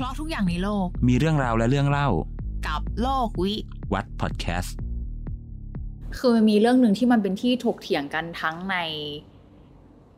[0.00, 2.08] เพราะทุกอย่างในโลก มีเรื่องราวและเรื่องเล่า
[2.68, 3.54] กับโลกวิ
[3.92, 4.76] วัดพอดแคสต์
[6.18, 8.76] คือมันมีเรื่องหนึ่งที่มันเป็นที่ถกเถียงกันทั้งใน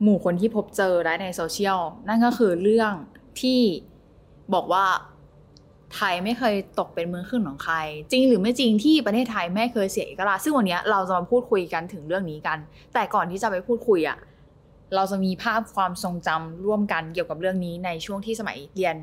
[0.02, 2.92] หมู่คนที่พบเจอและในโซเชียล นั่นก็คือเรื่อง
[3.40, 3.60] ที่
[4.54, 4.84] บอกว่า
[5.94, 7.76] ไทยไม่เคยตกเป็นเมืองขึ้นของใคร
[8.10, 12.58] จริงหรือไม่จริงที่ประเทศไทยไม่เคยเสียเอกราชซึ่งวันนี้เราจะมาพูดคุยกันถึงเรื่องนี้กัน
[12.94, 14.18] แต่ก่อนที่จะไปพูดคุยอะ
[14.94, 18.96] เราจะมีภาพความทรงจำร่วมกันเกี่ยวกับเรื่องนี้ในช่วงที่สมัยเรียน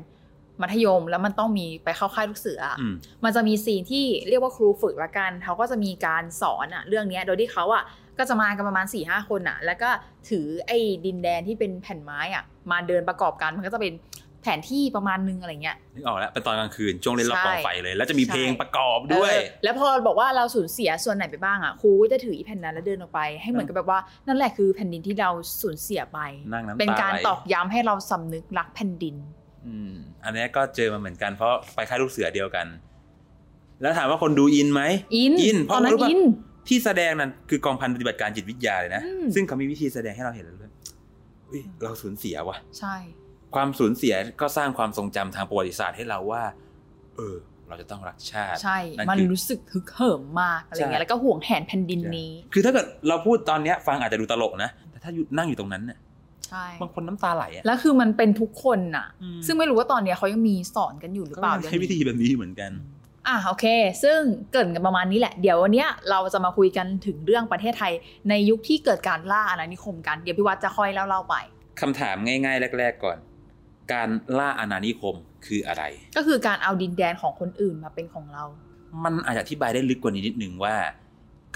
[0.62, 2.94] มัธยมแล้วมันต้องมีไปเข้าค่ายลูกเสืออะอืม
[3.24, 7.84] มันจะมีซีนที่เรียกว่าครูฝึกละกัน เขาก็จะมีการสอนอะเรื่องเนี้ยโดยที่เขาอะ
[8.18, 9.90] ก็จะมากันประมาณ4ี่ห้าคนอะแล้วก็
[10.30, 13.94] ถือไอ้ดินแดนที่เป็นแผ่นไม้อะมาเดินประกอบกันมันก็จะเป็น
[14.42, 26.18] แผนที่ประมาณนึงอะไรเงี้ยนึกออกแล้วเป็นตอนกลางคืนช่วงเล่นรอบใช่กองไฟเลย แล้วจะมีเพลงประกอบด้วยเออแล้วพอบอกว่าเราสูญเสียส่วนไหนไปบ้างอะครูก็จะถืออีแผ่นนั้นแล้วเดินออกไปให้เหมือนกับแบบว่านั่นแหละคือแผ่นดินที่เราสูญเสียไป
[26.52, 29.16] นั่งน้ำตาเป็นการไหลตอกย้ำให้เราสำนึกรักแผ่นดิน
[29.66, 29.92] อืม
[30.24, 32.66] อันนี้ก็เจอมาเหมือนกันเพราะไปค่ายลูกเสือเดียวกัน
[33.82, 34.82] แล้วถามว่าคนดูอินไหม
[35.16, 36.22] อินอินเพตอราะนนั้นรู้ป่ะอิน
[36.68, 40.70] ที่แสดงนั้นคือกองพันปฏิบัติการจิตวิทยาเลยนะอืมซึ่งเขามีวิธีแสดงให้เราเห็นเลยว่า
[41.50, 42.96] อุ๊ยเราสูญเสียว่ะ ใช่
[43.54, 46.42] ความสูญเสียก็สร้างความทรงจำทางประวัติศาสตร์ให้เราว่า
[47.16, 47.36] เออ
[47.68, 56.09] เราจะต้องรักชาติ ใช่นั่นมันคือรู้สึกฮึกเหิมมากอะไรเงี้ใช่ยแล้วก็ห่วงแหนแผ่นดินนี้ คือถ้าเกิดเราพูดตอนเนี้ยฟังอาจจะดูตลกนะ แต่ถ้าอยู่นั่งอยู่ตรงนั้นเนี่ยใช่
[56.82, 62.70] บางคนน้ำตาไหลอะแล้วคือมันเป็นทุกคนน่ะอืมซึ่งไม่รู้ว่าตอนเนี้ยเขายังมีสอนกันอยู่หรือก็เปล่าใช้วิธีแบบนี้เหมือนกัน
[63.28, 63.66] อะโอเค
[64.02, 64.18] ซึ่ง
[64.50, 67.92] เกรินกันประมาณนี้แหละ เดี๋ยววันเนี้ยเราจะมาคุยกันถึงเรื่องประเทศไทย
[68.28, 71.34] ในยุคที่เกิดการล่าอาณานิคมกัน เดี๋ยวพี่วัดจะค่อยเล่าเล่าๆไป
[71.80, 73.18] คำถามง่าย ๆ แรก ๆ ก่อน
[73.92, 75.14] การล่าอาณานิคม
[75.46, 75.82] คืออะไร
[76.16, 78.44] ก็คือการเอาดินแดนของคนอื่นมาเป็นของเรา
[79.04, 80.76] มันอาจจะอธิบายได้ลึกกว่านี้นิดนึงว่า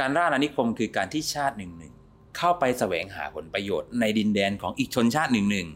[0.01, 1.93] การล่าอาณานิคมคือการที่ชาติหนึ่งหนึ่ง
[2.39, 5.67] เข้าไปแสวงหาผลประโยชน์ในดินแดนของอีกชนชาติหนึ่งหนึ่ง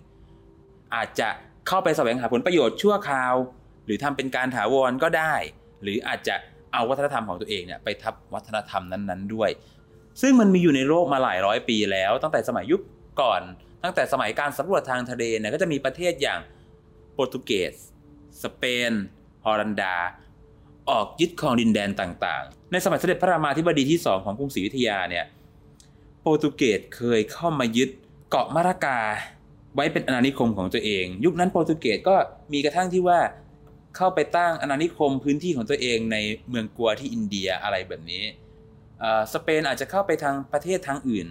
[0.94, 1.28] อาจจะ
[1.68, 3.34] เข้าไปแสวงหาผลประโยชน์ชั่วคราว
[3.86, 5.34] หรือทำเป็นการถาวรก็ได้
[5.82, 6.34] หรืออาจจะ
[6.72, 9.50] เอาวัฒนธรรมของตัวเองเนี่ยไปทับวัฒนธรรมนั้นๆด้วย
[10.20, 12.80] ซึ่งมันมีอยู่ในโลกมาหลายร้อยปีแล้ว ตั้งแต่สมัยยุค
[13.20, 13.42] ก่อน
[13.84, 16.40] ตั้งแต่สมัยการสำรวจทางทะเลเนี่ยก็จะมีประเทศอย่าง
[17.14, 17.74] โปรตุเกส
[18.42, 18.92] สเปน
[19.44, 19.96] ฮอลันดา
[20.90, 25.24] ออกยึดครองดินแดนต่างๆ ในสมัยเสด็จพระรามาธิบดีที่สองของกรุงศรีอยุธยาเนี่ย
[26.20, 27.90] โปรตุเกสเคยเข้ามายึด
[28.30, 29.00] เกาะมาลากา
[29.74, 32.16] ไว้เป็นอาณานิคมของตัวเอง ยุคนั้นโปรตุเกสก็
[32.52, 33.20] มีกระทั่งที่ว่า
[33.96, 36.16] เข้าไปตั้งอาณานิคมพื้นที่ของตัวเองใน
[36.48, 38.24] เมืองกัวที่อินเดียอะไรแบบนี้
[39.32, 41.26] สเปนอาจจะเข้าไปทางประเทศทางอื่น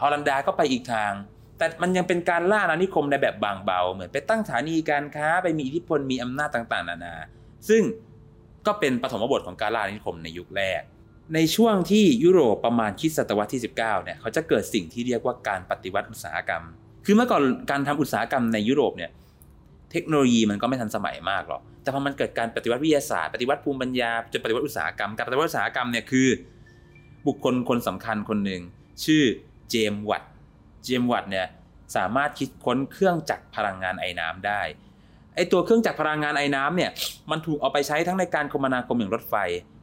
[0.00, 1.12] ฮอลันดาก็ไปอีกทาง
[1.58, 7.14] แต่มันยังเป็นการล่าอาณานิคมในแบบบางเบา เหมือนไปตั้งสถานีการค้าไปมีอิทธิพลมีอำนาจต่างๆ นานา
[7.68, 7.82] ซึ่ง
[8.66, 10.82] ก็เป็นปฐมบทของการล่าอาณานิคมในยุคแรก
[11.34, 16.62] ในช่วงที่ยุโรปประมาณคิดศตวรรษที่ 19เนี่ยเขาจะเกิดสิ่งที่เรียกว่าการปฏิวัติอุตสาหกรรม
[17.04, 19.10] คือเมื่อก่อนการทำอุตสาหกรรมในยุโรปเนี่ย
[19.92, 26.28] เทคโนโลยีมันก็ไม่ทันสมัยมากหรอก แต่พอมันเกิดการปฏิวัติวิทยาศาสตร์ ปฏิวัติภูมิปัญญาจนปฏิวัติอุตสาหกรรม การปฏิวัติอุตสาหกรรมเนี่ยคือ
[27.26, 28.62] บุคคลคนสำคัญคนหนึ่ง
[29.04, 29.22] ชื่อ
[29.70, 30.22] เจมวัต
[30.84, 31.46] เจมวัตเนี่ย
[31.96, 34.60] สามารถคิดค้นเครื่องจักรพลังงานไอ้น้ำได้
[35.34, 36.90] ไอตัวเครื่องจักรพลังงานไอ้น้ำเนี่ย
[37.30, 39.34] มันถูกเอาไปใช้ทั้งในการคมนาคมอย่างรถไฟ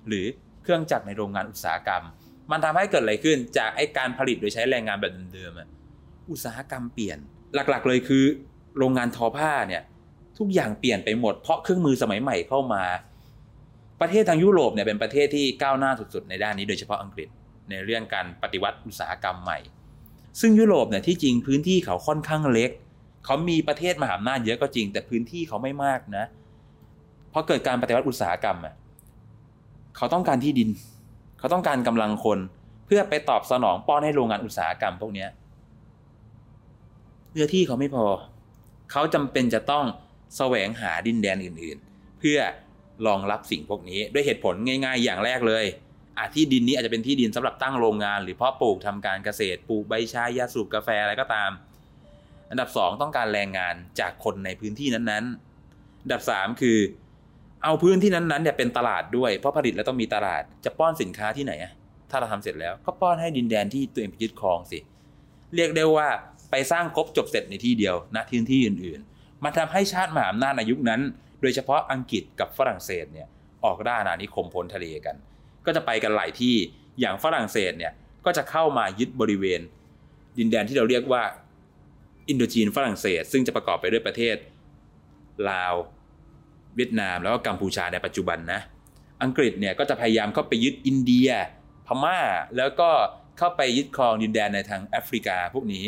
[0.07, 0.25] หรือ
[0.65, 2.03] เครื่องจักรในโรงงานอุตสาหกรรม
[2.51, 7.17] มันทำให้เกิดอะไรขึ้นจากไอ้การผลิตโดยใช้แรงงานแบบเดิมๆอุตสาหกรรมเปลี่ยน
[7.55, 8.23] หลักๆ เลยคือ
[8.77, 9.83] โรงงานทอผ้าเนี่ย
[10.37, 12.83] ทุกอย่างเปลี่ยนไปหมดเพราะเครื่องมือสมัยใหม่เข้ามา
[14.01, 17.27] ประเทศทางยุโรปเนี่ยเป็นประเทศที่ก้าวหน้าสุดๆในด้านนี้โดยเฉพาะอังกฤษ
[17.69, 19.59] ในเรื่องการปฏิวัติอุตสาหกรรมใหม่
[20.39, 22.71] ซึ่งยุโรปเนี่ยที่จริงพื้นที่เขาค่อนข้างเล็ก
[23.25, 26.25] เขามีประเทศมหาอำนาจเยอะก็จริง แต่พื้นที่เขาไม่มากนะ
[27.33, 28.75] พอเกิดการปฏิวัติอุตสาหกรรมอะ
[29.97, 30.69] เขาต้องการที่ดิน
[31.39, 32.39] เขาต้องการกำลังคน
[32.85, 35.29] เพื่อไปตอบสนองป้อนให้โรงงานอุตสาหกรรมพวกเนี้ย
[37.31, 38.05] เนื้อที่เขาไม่พอ
[38.91, 39.85] เขาจำเป็นจะต้อง
[40.37, 42.39] แสวงหาดินแดนอื่นๆ เพื่อ
[43.07, 45.65] รองรับสิ่งพวกนี้ด้วยเหตุผลง่ายๆ อย่างแรกเลย
[46.17, 51.51] อาที่ดินนี้อาจจะเป็นที่ดินสำหรับตั้งโรงงาน หรือเพาะปลูกทำการเกษตรปลูกใบชายาสูบกาแฟอะไรก็ตาม
[52.49, 56.77] อันดับ 2 ต้องการแรงงานจากคนในพื้นที่นั้นๆ อันดับ 3 คือ
[57.65, 61.53] เอาพื้นที่นั้นๆเนี่ยเป็นตลาดด้วยเพราะผลิตแล้วต้องมีตลาดจะป้อนสินค้าที่ไหน
[62.09, 64.79] ถ้าเราทำเสร็จแล้วก็ป้อนให้ดินแดนที่ตัวเองไปยึดครองสิ
[65.55, 66.09] เรียกได้ว่า
[66.51, 71.01] ไปสร้างครบจบเสร็จในที่เดียวณที่ที่อื่นๆ มันทำให้ชาติมหาอำนาจในยุคนั้น
[71.41, 73.27] โดยเฉพาะอังกฤษกับฝรั่งเศสเนี่ย
[73.65, 75.15] ออกล่าอาณานิคมพ้นทะเลกัน
[75.65, 76.55] ก็จะไปกันหลายที่
[76.99, 77.93] อย่างฝรั่งเศสเนี่ย
[78.25, 79.61] ก็จะเข้ามายึดบริเวณ
[80.37, 81.23] ดินแดนที่เราเรียกว่า
[82.29, 84.35] อินโดจีนฝรั่งเศส ซึ่งจะประกอบไปด้วยประเทศ
[85.49, 85.73] ลาว
[86.75, 88.59] เวียดนามแล้วก็กัมพูชาในปัจจุบันนะ
[89.23, 91.29] อังกฤษเนี่ยก็จะพยายามเข้าไปยึดอินเดีย
[91.87, 92.19] พม่า
[92.57, 92.89] แล้วก็
[93.37, 95.85] เข้าไปยึดครองดินแดนในทางแอฟริกาพวกนี้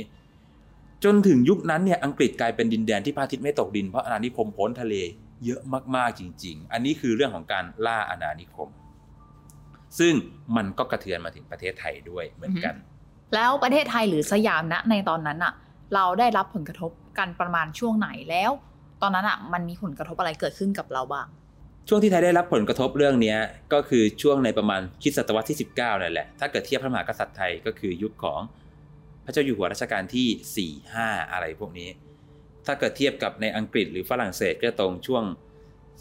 [1.04, 4.96] จนถึงยุคนั้นเนี่ยอังกฤษกลายเป็นดินแดนที่พระอาทิตย์ไม่ตกดินเพราะอาณานิคมพ้นทะเล
[5.46, 5.62] เยอะ
[5.96, 8.70] มากๆจริง ๆ อันนี้คือเรื่องของการล่าอาณานิคม
[10.00, 10.14] ซึ่ง
[10.56, 12.76] มันก็กระเทือนมาถึงประเทศไทยด้วยเหมือนกัน
[13.36, 15.54] แล้วประเทศไทยหรือสยามนะในตอนนั้นอะ
[15.96, 18.52] เราได้รับผลกระทบกันประมาณช่วงไหนแล้ว
[19.02, 21.28] ตอนนั้นอะมันมีผลกระทบอะไรเกิดขึ้นกับเราบ้าง
[21.88, 23.36] ช่วงที่ไทยได้รับผลกระทบเรื่องนี้
[23.74, 28.42] ก็คือช่วงในประมาณคิดศตวรรษที่ 19นั่นแหละ ถ้าเกิดเทียบพระมหากษัตริย์ไทยก็คือยุคของ
[29.26, 31.90] พระเจ้าอยู่หัวรัชกาลที่ 4 5 อะไรพวกนี้
[32.66, 35.24] ถ้าเกิดเทียบกับในอังกฤษหรือฝรั่งเศสก็ตรงช่วง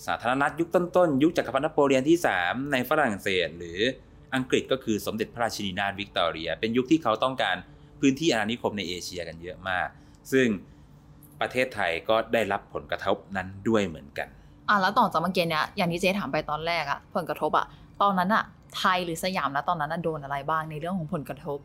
[0.07, 3.79] สาธารณรัฐยุคต้นๆ ยุคจักรพรรดินโปเลียนที่ 3 ในฝรั่งเศส หรือ
[4.35, 7.57] อังกฤษก็คือสมเด็จพระราชินีนาถวิกตอเรีย เป็นยุคที่เขาต้องการ
[8.01, 9.89] พื้นที่อาณานิคมในเอเชียกันเยอะมาก
[10.33, 10.47] ซึ่ง
[11.41, 14.29] ประเทศไทยก็ได้รับผลกระทบนั้นด้วยเหมือนกัน
[14.69, 17.67] อะแล้วต่อจากเมื่อกี้เนี้ยอย่างที่เจ๊ถามไปตอนแรกอะผลกระทบอะ
[18.03, 18.45] ตอนนั้นอะ
[18.79, 21.59] ไทยหรือสยามนะตอนนั้นอะโดนอะไรบ้างในเรื่องของผลกระทบ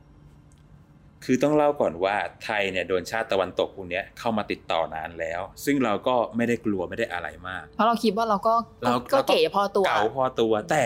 [1.26, 8.54] คือต้องเล่าก่อนว่าไทยเนี่ยโดนชาติตะวันตกพวกเนี้ยเข้ามาติดต่อนานแล้ว ซึ่งเราก็ไม่ได้กลัวไม่ได้อะไรมาก เพราะเราคิดว่าเราก็
[8.84, 10.86] เราก็เราก็เก๋พอตัวเก๋าพอตัว แต่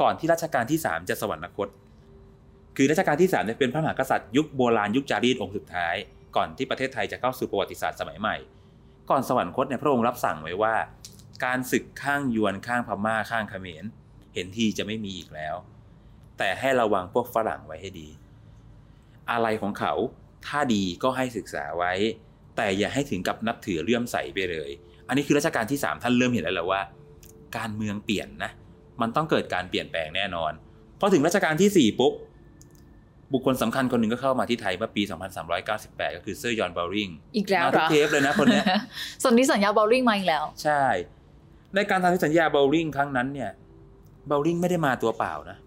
[0.00, 1.68] ก่อนที่รัชกาลที่ 3 จะสวรรคต
[2.76, 5.94] คือรัชกาลที่3เนี่ยเป็นพระมหากษัตริย์ยุคโบราณยุคจารีตองค์สุดท้าย
[6.36, 8.36] ก่อนที่ประเทศไทยจะเข้าสู่ประวัติศาสตร์สมัยใหม่
[9.10, 10.74] ก่อนสวรรคตเนี่ยพระองค์รับสั่งไว้ว่า
[11.44, 13.84] การศึกข้างยวนข้างพม่าข้างเขมร
[14.34, 15.54] เห็นทีจะไม่มีอีกแล้ว
[16.38, 18.08] แต่ให้ระวังพวกฝรั่งไว้ให้ดี
[19.30, 19.92] อะไรของเขา
[20.46, 21.92] ถ้าดีก็ให้ศึกษาไว้
[22.56, 24.70] แต่อย่าให้ถึงกับนับถือเลื่อมใสไปเลย
[25.08, 26.82] อันนี้คือรัชกาลที่สามท่านเริ่มเห็นแล้วแหละว่า
[27.56, 28.50] การเมืองเปลี่ยนนะ
[29.00, 30.52] มันต้องเกิดการเปลี่ยนแปลงแน่นอน
[31.00, 32.12] พอถึงรัชกาลที่สี่ปุ๊บ
[33.32, 35.02] บุคคลสำคัญคนหนึ่งก็เข้ามาที่ไทยเมื่อปี
[35.58, 38.64] 2398 ก็คือเซอร์ยอนบาริงอีกแล้วมาเหรทุกอเทปเลยนะคนเนี้ย
[39.24, 40.82] สนธิสัญญาบอลลิงมาอีกแล้ว ใช่
[41.74, 43.50] ในการทำสัญญาเบลลิงครั้งนั้นเนี่ย
[44.28, 45.58] เบลลิงไม่ได้มาตัวเปล่านะ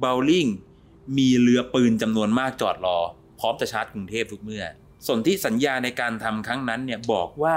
[0.00, 0.46] เบลลิง
[1.18, 2.98] มีเรือปืนจำนวนมากจอดรอ
[3.40, 4.64] พร้อมจะชาร์จกรุงเทพทุกเมื่อ
[5.06, 7.56] ส่วนที่สัญญาในการทำครั้งนั้นเนี่ยบอกว่า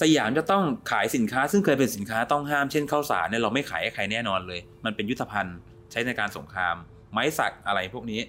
[0.00, 5.56] สยามจะต้องขายสินค้าซึ่งเคยเป็นสินค้าต้องห้ามเช่นข้าวสารเนี่ยเราไม่ขายให้ใครแน่นอนเลย มันเป็นยุทธภัณฑ์
[5.90, 6.76] ใช้ในการสงคราม
[7.12, 8.20] ไม้สักอะไรพวกนี้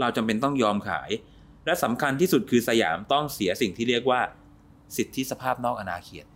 [0.00, 1.10] เราจำเป็นต้องยอมขาย
[1.66, 4.20] และสำคัญที่สุดคือสยามต้องเสียสิ่งที่เรียกว่า
[4.96, 6.26] สิทธิสภาพนอกอาณาเขต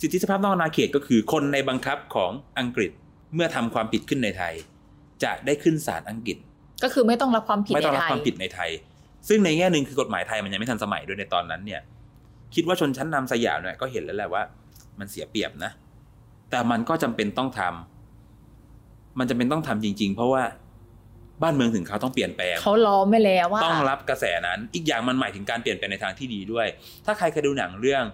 [0.00, 2.90] สิทธิสภาพนอกอาณาเขตก็คือคนในบังคับของอังกฤษ
[3.34, 4.54] เมื่อทำความผิดขึ้นในไทย
[5.24, 6.36] จะได้ขึ้นศาลอังกฤษ
[6.82, 8.70] ก็คือไม่ต้องรับความผิดไม่ในต้องรับไทยความผิดในไทย
[9.28, 11.80] ซึ่งในแง่หนึ่งคือกฎหมายไทยมันยังไม่ทันสมัยด้วยในตอนนั้นเนี่ย
[12.54, 14.42] คิดว่าชนชั้นนำสยามเนี่ยก็เห็นแล้วแหละว่า
[14.98, 15.72] มันเสียเปรียบนะ
[16.50, 20.42] แต่มันก็จำเป็นต้องทำมันจำเป็นต้องทำจริง ๆ เพราะว่า
[21.44, 26.66] บ้านเมืองถึงเขาต้องเปลี่ยนแปลงเขาล้อมไม่แล้วว่าต้องรับกระแสนั้น อีกอย่างมันหมายถึงการเปลี่ยนแปลงในทางที่ดีด้วย
[27.06, 28.04] ถ้าใครเคยดูหนังเรื่อง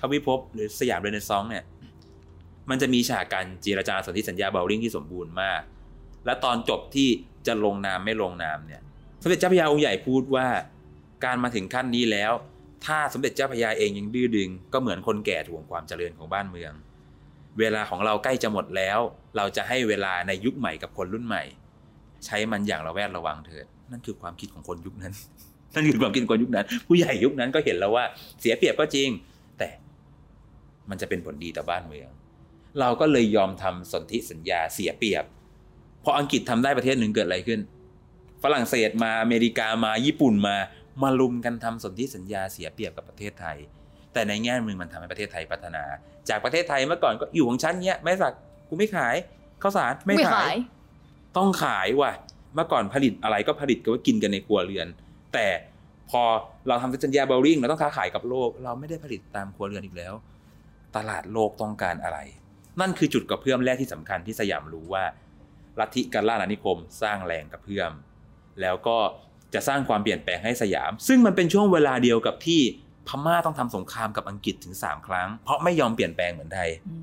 [0.00, 1.64] ทวิภพหรือสยามเรเนซองส์เนี่ย
[2.70, 5.60] มันจะมีฉากการเจรจาสนธิสัญญาเบลลิงที่สมบูรณ์มาก
[6.26, 7.08] และตอนจบที่
[7.46, 8.82] จะลงนามไม่ลงนามเนี่ย
[9.22, 10.46] สมเด็จเจ้าพระยาองค์ใหญ่พูดว่า
[11.24, 12.32] การมาถึงขั้นนี้แล้ว
[12.86, 16.72] ถ้าสมเด็จเจ้าพระยาเองยังดื้อดึง ก็เหมือนคนแก่ถ่วงความเจริญของบ้านเมือง
[17.58, 18.98] เวลาของเราใกล้จะหมดแล้ว
[19.36, 21.42] เราจะให้เวลาในยุคใหม่กับคนรุ่นใหม่
[22.26, 25.14] ใช้มันอย่างระแวดระวังเถิดนั่นคือความคิดของคนยุคนั้น
[25.74, 28.04] นั่นคือความคิดของคนยุคนั้น ผู้ใหญ่ยุคนั้นก็เห็นแล้วว่า
[28.40, 29.08] เสียเปรียบก็จริง
[29.58, 29.68] แต่
[30.90, 32.10] มันจะเป็นผลดีต่อบ้านเมือง
[32.80, 35.24] เราก็เลยยอมทำสนธิสัญญาเสียเปรียบ
[36.04, 37.60] พออังกฤษทำได้ประเทศหนึ่งเกิดอะไรขึ้น
[38.42, 40.56] ฝรั่งเศสมาอเมริกามาญี่ปุ่นมา
[41.02, 43.56] มาลุมกันทำสนธิสัญญาเสียเปรียบกับประเทศไทย
[44.12, 45.84] แต่ในแง่มือมันทำให้ประเทศไทยพัฒนา
[46.28, 48.34] จากประเทศไทยเมื่อก่อนก็อยู่ของฉันเนี้ยแม่สัก
[48.68, 49.14] กูไม่ขาย
[49.62, 50.54] ข้าวสารไม่ขาย
[51.36, 52.12] ต้องขายว่ะ
[52.54, 54.86] เมื่อก่อนผลิตอะไรก็ผลิตก็ว่ากินกันในครัวเรือน
[55.34, 55.46] แต่
[56.10, 56.22] พอ
[56.68, 60.14] เราทำสัญญาเบลลิงเราต้องค้าขายกับโลก เราไม่ได้ผลิตตามครัวเรือนอีกแล้ว
[60.96, 62.18] ตลาดโลกต้องการอะไร
[62.80, 65.04] นั่นคือจุดกระเพื่อมแรกที่สำคัญที่สยามรู้ว่า
[65.80, 67.92] ลัทธิการล่าอาณานิคมสร้างแรงกระเพื่อม
[68.60, 68.98] แล้วก็
[69.54, 72.60] จะสร้างความเปลี่ยนแปลงให้สยาม ซึ่งมันเป็นช่วงเวลาเดียวกับที่
[73.08, 76.96] พม่าต้องทำสงครามกับอังกฤษถึง 3 ครั้ง เพราะไม่ยอมเปลี่ยนแปลงเหมือนไทยอื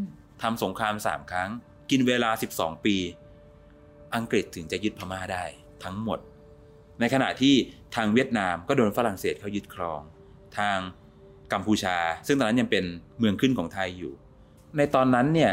[0.00, 0.02] ม
[0.42, 1.50] ทำสงคราม 3 ครั้ง
[1.90, 2.96] กินเวลา 12 ปี
[4.14, 5.44] อังกฤษถึงจะยึดพม่าได้
[5.84, 6.18] ทั้งหมด
[7.00, 7.54] ในขณะที่
[7.94, 10.00] ทางเวียดนามก็โดนฝรั่งเศสเขายึดครอง
[10.58, 10.78] ทาง
[11.52, 11.96] กัมพูชา
[12.26, 12.84] ซึ่งตอนนั้นยังเป็น
[13.18, 14.12] เมืองขึ้นของไทยอยู่
[14.76, 15.52] ในตอนนั้นเนี่ย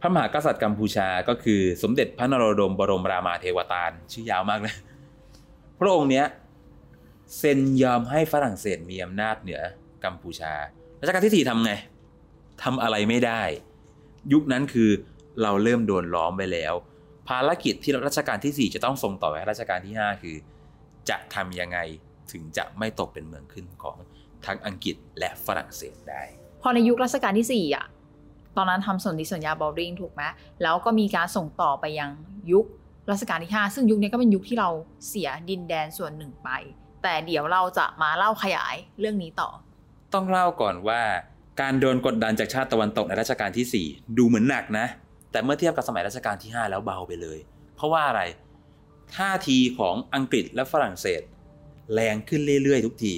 [0.00, 4.76] พระมหากษัตริย์กัมพูชาก็คือสมเด็จพระนโรดมบรมรามาเทวตารชื่อยาวมากเลย
[5.78, 6.26] พระองค์เนี้ย
[7.38, 9.62] เซ็นยอมให้ฝรั่งเศสมีอำนาจเหนือ
[10.04, 10.52] กัมพูชา
[11.00, 11.72] รัชกาลที่สี่ทำไง
[12.62, 13.42] ทำอะไรไม่ได้
[14.32, 14.90] ยุคนั้นคือ
[15.42, 16.74] เราเริ่มโดนล้อมไปแล้ว
[17.28, 20.36] ภารกิจที่รัชกาลที่ 4 จะต้องส่งต่อให้รัชกาลที่ 5 คือ
[21.08, 21.78] จะทำยังไง
[22.32, 23.96] ถึงจะไม่ตกเป็นเมืองขึ้นของ
[24.46, 26.22] ทั้งอังกฤษและฝรั่งเศสได้
[26.62, 27.86] พอในยุครัชกาลที่สี่อะ
[28.56, 30.22] ตอนนั้นทำสนธิสัญญาบอลลิงถูกไหม
[30.62, 32.10] แล้วก็มีการส่งต่อไปยัง
[32.52, 32.66] ยุค
[33.10, 34.70] รัชกาลที่ห้าซึ่งยุคนี้ก็เป็นยุคที่เรา
[35.08, 36.50] เสียดินแดนส่วนหนึ่งไป
[37.02, 39.50] แต่เดี๋ยวเราจะมาเล่าขยายเรื่องนี้ต่อ
[40.14, 41.02] ต้องเล่าก่อนว่า
[41.60, 44.86] การโดนกดดันจากชาติตะวันตกในรัชกาลที่ 4 ดูเหมือนหนักนะ
[45.34, 47.38] แต่เมื่อเทียบกับสมัยรัชกาลที่ 5 แล้วเบาไปเลย
[47.76, 48.22] เพราะว่าอะไร
[49.16, 51.22] ท่าทีของอังกฤษและฝรั่งเศส
[51.94, 53.14] แรงขึ้นเรื่อยๆ ทุกที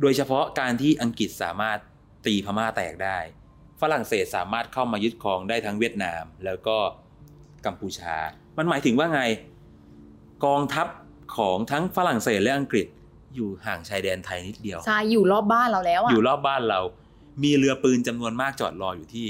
[0.00, 1.78] โดยเฉพาะการที่อังกฤษสามารถ
[2.26, 3.18] ตีพม่าแตกได้
[3.80, 6.76] ฝรั่งเศสสามารถเข้ามายึดครองได้ทั้งเวียดนาม แล้วก็
[7.66, 8.16] กัมพูชา
[8.58, 9.22] มันหมายถึงว่าไง
[10.46, 10.86] กองทัพ
[11.36, 12.86] ของทั้งฝรั่งเศสและอังกฤษ
[13.34, 16.80] อยู่ห่างชายแดนไทยนิดเดียว ใช่ อยู่รอบบ้านเราแล้วอะอยู่รอบบ้านเรา
[17.44, 19.26] มีเรือปืนจำนวนมากจอดรออยู่ที่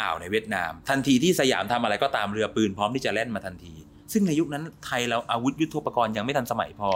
[0.00, 3.74] อ่าวในเวียดนาม ทันทีที่สยามทำอะไรก็ตามเรือปืนพร้อมที่จะแล่นมาทันที
[4.12, 6.90] ซึ่งในยุคนั้นไทยเราอาวุธยุทโธปกรณ์ยังไม่ทันสมัยพอ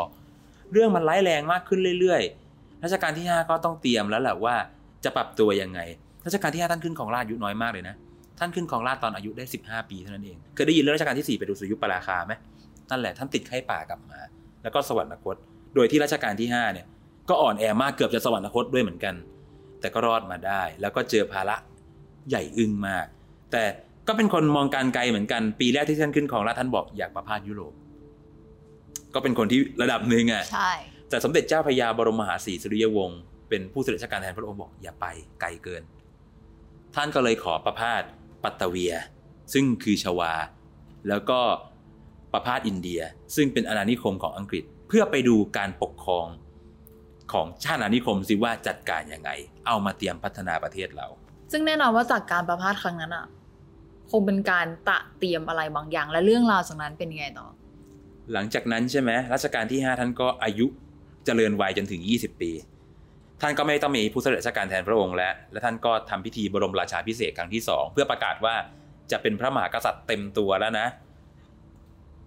[0.73, 4.56] เรื่องมันร้ายแรงมากขึ้นเรื่อยๆรัชกาลที่ 5 ก็ต้องเตรียมแล้วแหละว่า
[5.04, 5.80] จะปรับตัวยังไง
[6.26, 7.94] รัชกาลที่ 5 ท่านขึ้นของราชย์อายุน้อยมากเลยนะ
[8.38, 12.32] ท่านขึ้นของราชตอนอายุได้ 15 ปีเท่านั้นเองเคยได้ยินเรื่องรัชกาลที่4ไปดูสุยุปราคาไหม
[12.90, 14.21] นั่นแหละท่านติดไข้ป่ากลับมา
[14.62, 15.37] แล้วก็สวรรคต
[15.75, 16.87] โดยที่รัชกาลที่5เนี่ย
[17.28, 19.14] ก็อ่อนแอมากเกือบจะสวรรคตด้วยเหมือนกัน
[19.80, 21.56] แต่ก็รอดมาได้ แล้วก็เจอภาระ
[22.29, 23.07] ใหญ่อึ้งมาก
[23.52, 23.64] แต่
[24.09, 27.75] ก็เป็นคนมองการไกลเหมือนกัน ปีแรกที่ท่านขึ้นของราชย์ท่านบอกอยากประพาสยุโรป
[29.14, 30.73] ก็เป็นคนที่ระดับหนึ่งอะใช่
[31.11, 35.07] แต่สมเด็จเจ้าพระยาบรมมหาศรีสุริยวงศ์เป็นผู้เสด็จราชการแทนพระองค์บอกอย่าไป
[35.41, 35.83] ไกลเกิน
[36.95, 38.02] ท่านก็เลยขอประพาส
[38.43, 38.95] ปัตตะเวีย
[39.52, 40.33] ซึ่งคือชวา
[41.09, 41.41] แล้วก็
[42.33, 43.00] ประพาสอินเดีย
[43.37, 46.26] ซึ่งเป็นอาณานิคมของอังกฤษ เพื่อไปดูการปกครอง
[47.33, 49.31] ของชาติอาณานิคมสิว่าจัดการยังไง
[49.67, 51.07] เอามาเตรียมพัฒนาประเทศเรา
[51.52, 53.26] ซึ่งแน่นอนว่าจากการประพาสครั้งนั้นอะ
[54.11, 57.47] คงเป็นการตะเตรียมอะไรบางอย่าง และเรื่องราวจากนั้นเป็นยังไงต่อ
[58.32, 60.66] หลังจากนั้นใช่ไหมรัชกาลที่ 5 ท่านก็อายุ
[61.25, 62.50] เจริญวัยจนถึง 20 ปี
[63.40, 68.54] ท่านก็ไม่ต้องมีผู้เสด็จราชการแทนพระองค์แล้วและท่านก็ทำพิธีบรมราชาพิเศษครั้งที่ 2 เพื่อประกาศว่า
[69.11, 70.87] จะเป็นพระมหากษัตริย์เต็มตัวแล้วนะ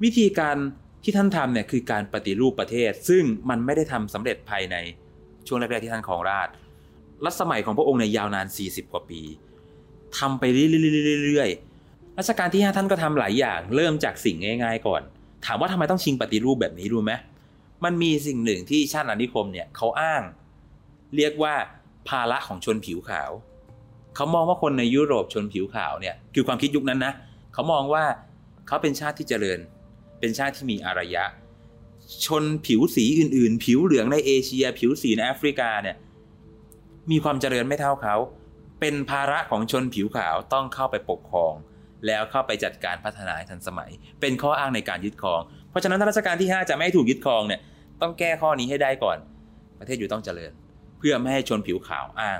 [0.03, 0.57] วิธีการ
[1.03, 4.75] ที่ท่านทำเนี่ยคือการปฏิรูปประเทศ ซึ่งมันไม่ได้ทำสำเร็จภายใน
[5.47, 6.47] ช่วงแรกๆที่ท่านครองราช
[7.25, 9.21] รัชสมัยของพระองค์ในยยาวนาน 40 กว่าปี
[10.17, 15.01] ทำไปเรื่อยๆรัชกาลที่ 5 ท่านก็ทำหลายอย่าง เริ่มจากสิ่งง่าย ๆ ก่อน
[15.45, 17.13] ถามว่าทำไมต้องชิงปฏิรูปแบบนี้รู้ไหม
[17.83, 20.21] มันมีสิ่งหนึ่งที่ชาติอาณานิคมเนี่ยเขาอ้าง
[21.15, 21.55] เรียกว่า
[22.09, 23.31] ภาระของชนผิวขาว
[24.15, 27.13] เขามองว่าคนในยุโรปชนผิวขาวเนี่ยคือความคิดยุคนั้นนะ
[27.53, 28.05] เขามองว่า
[28.67, 29.59] เขาเป็นชาติที่เจริญ
[30.19, 31.23] เป็นชาติที่มีอารยะ
[32.25, 35.95] ชนผิวสีอื่น ๆ ผิวเหลืองในเอเชีย ผิวสีในแอฟริกาเนี่ย
[37.11, 38.15] มีความเจริญไม่เท่าเขา
[38.79, 41.53] เป็นภาระของชนผิวขาวต้องเข้าไปปกครอง
[42.07, 47.61] แล้วเข้าไปจัดการพัฒนาให้ทันสมัย เป็นข้ออ้างในการยึดครอง เพราะฉะนั้นถ้ารัชกาลที่ 5 จะไม่ให้ถูกยึดครองเนี่ย
[48.01, 49.17] ต้องแก้ข้อนี้ให้ได้ก่อน
[49.79, 50.51] ประเทศอยู่ต้องเจริญ
[50.99, 52.39] เพื่อไม่ให้ชนผิวขาวอ้าง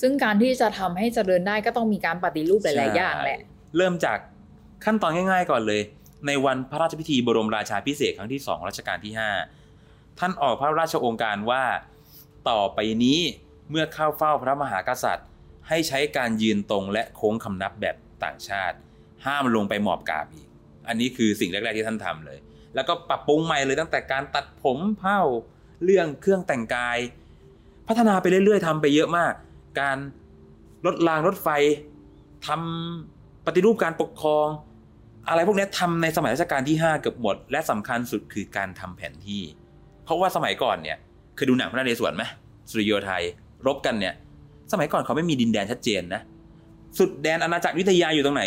[0.00, 3.38] ซึ่งการที่จะทำให้เจริญได้ก็ต้องมีการปฏิรูปหลายๆอย่างแหละ
[3.76, 4.18] เริ่มจาก
[4.84, 5.82] ขั้นตอนง่าย ๆ ก่อนเลย
[6.26, 9.12] ในวันพระราชพิธีบรมราชาพิเศษกครั้งที่สองรัชกาลที่
[9.60, 11.64] 5 ท่านออกพระราชโองการว่า
[12.48, 13.20] ต่อไปนี้
[13.70, 15.28] เมื่อเข้าเฝ้าพระมหากษัตริย์
[15.68, 18.76] ให้ใช้การยืนตรงและโค้งคำนับแบบต่างชาติ
[19.26, 20.46] ห้ามลงไปหมอบกราบอีก
[20.88, 22.38] อันนี้คือสิ่งแรกๆที่ท่านทำเลย
[22.74, 25.20] แล้วก็ปรับปรุงใหม่เลยตั้งแต่การตัดผมเผ้า
[25.84, 26.98] เรื่องเครื่องแต่งกาย
[27.88, 29.32] พัฒนาไปเรื่อยๆทำไปเยอะมาก
[29.80, 29.96] การ
[30.86, 31.48] ลดรางรถไฟ
[32.46, 34.46] ทำปฏิรูปการปกครอง
[35.28, 39.42] อะไรพวกนี้ทำในสมัยรัชกาลที่ 5 เกือบหมด และสำคัญสุดคือการทำแผนที่
[40.04, 40.98] เพราะว่าสมัยก่อนเนี่ย
[41.34, 42.24] เคยดูหนังพระนเรศวรไหม
[42.70, 43.22] สุริโยไทย
[43.66, 44.14] รบกันเนี่ย
[44.72, 46.20] สมัยก่อนเขาไม่มีดินแดนชัดเจนนะ
[46.98, 48.44] สุดแดนอาณาจักรวิทยาอยู่ตรงไหน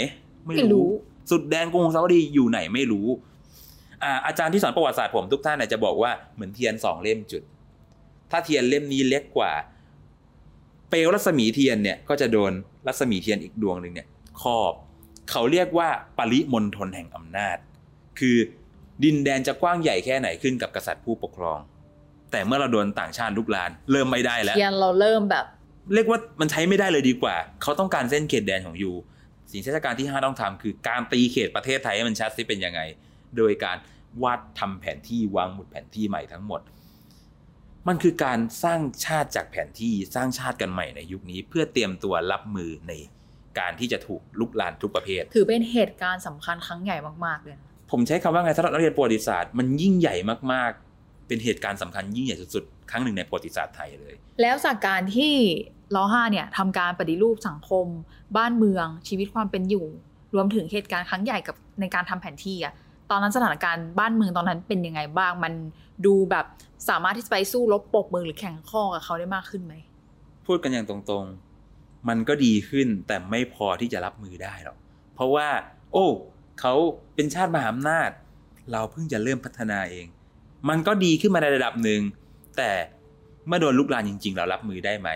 [0.48, 0.90] ไม่รู้
[1.32, 3.08] สุดแดนกรุงสาวดีอยู่ไหนไม่รู้
[4.04, 7.44] อ่าอาจารย์ที่สอนประวัติศาสตร์ผมทุกท่านเนี่ยจะบอกว่าเหมือนเทียนสองเล่มจุด
[8.32, 9.52] ถ้าเทียนเล่มนี้เล็กกว่า
[10.90, 12.52] เปลวรัศมีเทียนเนี่ยก็จะโดน
[12.88, 14.08] รัศมีเทียนอีกดวงหนึ่งเนี่ย
[14.42, 14.74] ครอบ
[15.32, 17.58] เขาเรียกว่าปริมณฑลแห่งอำนาจ
[18.20, 18.38] คือ
[19.04, 21.60] ดินแดนจะกว้างใหญ่แค่ไหนขึ้นกับกษัตริย์ผู้ปกครอง
[22.32, 25.46] แต่เมื่อเราโดนต่างชาติลุกลาน เริ่มไม่ได้แล้วเทียนเราเริ่มแบบ
[25.94, 28.92] เรียกว่ามันใช้ไม่ได้เลยดีกว่า เขาต้องการเส้นเขตแดนของยู
[29.52, 32.82] สิ่งที่ราชการที่ 5 ต้องทำคือการตีเขตประเทศไทยให้มันชัดซิเป็นยังไง
[33.38, 33.78] โดยการ
[34.24, 36.62] วาดทำแผนที่วางหมุดแผนที่ใหม่ทั้งหมด
[37.88, 42.94] มันคือการสร้างชาติจากแผนที่สร้างชาติกันใหม่ในยุคนี้ เพื่อเตรียมตัวรับมือใน
[43.60, 50.16] การที่จะถูกลุกลานทุกประเภท ถือเป็นเหตุการณ์สำคัญครั้งใหญ่มากๆเลยนะผมใช้คำว่าไงสำหรับนักเรียนประวัติศาสตร์มันยิ่งใหญ่
[50.54, 50.85] มากๆ
[51.28, 55.34] เป็นเหตุการณ์สำคัญยิ่งใหญ่สุดๆ ครั้งหนึ่งในประวัติศาสตร์ไทยเลย แล้วจากการที่
[55.96, 57.86] ล้อห้าเนี่ยทำการปฏิรูปสังคม
[58.38, 59.86] บ้านเมือง ชีวิตความเป็นอยู่
[60.36, 62.74] รวมถึงเหตุการณ์ครั้งใหญ่กับในการทำแผนที่อะ
[63.12, 65.54] ตอนนั้นสถานการณ์บ้านเมืองตอนนั้นเป็นยังไงบ้าง มัน
[66.06, 66.46] ดูแบบ
[66.90, 69.74] สามารถที่จะไปสู้รบปรบมือหรือแข่งข้อกับเขาได้มากขึ้นไหม
[70.46, 74.78] พูดกันอย่างตรงๆ มันก็ดีขึ้นแต่ไม่พอที่จะรับมือได้หรอก
[75.16, 75.48] เพราะว่า
[75.94, 76.06] โอ้
[76.60, 76.74] เขา
[77.16, 78.10] เป็นชาติมหาอำนาจ
[78.72, 80.08] เราเพิ่งจะเริ่มพัฒนาเอง
[80.70, 82.02] มันก็ดีขึ้นมาในระดับหนึ่ง
[82.58, 82.72] แต่
[83.48, 85.10] เมื่อโดนลุกลานจริง ๆ เรารับมือได้ไหม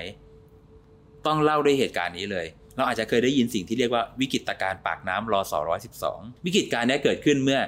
[1.25, 7.60] ต้องเล่าด้วยเหตุการณ์นี้เลย เราอาจจะเคยได้ยินสิ่งที่เรียกว่าวิกฤตการณ์ปากน้ำรอสอร้อยสิบสองวิกฤตการณ์นี้เกิดขึ้นเมื่อ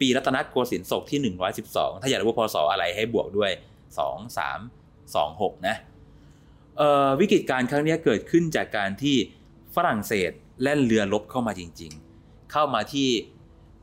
[0.00, 3.52] ปีรัตนโกสินทร์ศกที่หนึ่งร้อยสิบสองถ้าอยากรู้ว่าพศอะไรให้บวกด้วย
[3.98, 4.58] สองสาม
[5.14, 5.76] สองหกนะ
[6.78, 9.16] เอ่อวิกฤตการณ์ครั้งนี้เกิดขึ้นจากการที่
[9.74, 10.30] ฝรั่งเศส
[10.62, 13.08] แล่นเรือลบเข้ามาจริง ๆ เข้ามาที่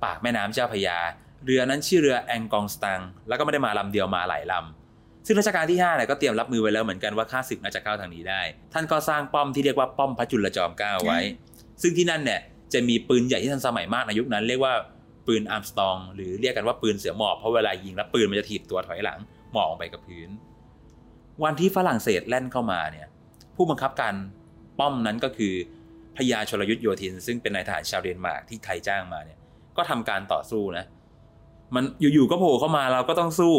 [0.03, 0.97] ปากแม่น้ำเจ้าพยา
[1.45, 8.41] เรือนั้นชื่อเรือแองกองสตังต์ แล้วก็ไม่ได้มาลำเดียวมาหลายลำซึ่งรัชกาลที่5เนี่ยก็เตรียมรับมือไว้แล้วเหมือนกันว่าข้าศึกน่าจะเข้าทางนี้ได้
[8.73, 11.19] ท่านก็สร้างป้อมที่เรียกว่าป้อมพระจุลจอมเกล้าไว้
[11.81, 12.41] ซึ่งที่นั่นเนี่ย
[12.73, 14.73] จะมีปืนใหญ่ที่ทันสมัยมากในยุคนั้น เรียกว่า
[15.27, 19.19] ปืนอาร์มสตรอง หรือเรียกกันว่าปืนเสือหมอบเพราะเวลายิงแล้วปืนมันจะถีบตัวถอยหลัง
[19.53, 20.29] หมอบลงไปกับพื้น
[21.43, 23.07] วันที่ฝรั่งเศสแล่นเข้ามาเนี่ย
[23.55, 24.13] ผู้บังคับการ
[24.79, 25.53] ป้อมนั้นก็คือ
[26.17, 29.37] พระยาชลยุทธโยธิน ซึ่งเป็นนายทหารชาวเดนมาร์กที่ไทยจ้างมาเนี่ย
[29.77, 30.85] ก็ทำการต่อสู้นะ
[31.75, 33.55] มันอยู่ๆก็โผล่เข้ามาเราก็ต้องสู้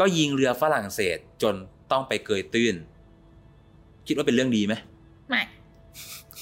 [0.00, 1.54] ก็ยิงเรือฝรั่งเศสจน
[1.92, 2.74] ต้องไปเกยตื้น
[4.06, 4.74] คิดว่าเป็นเรื่องดีไหม
[5.28, 5.42] ไม่